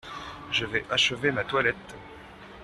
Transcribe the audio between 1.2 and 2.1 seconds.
ma toilette.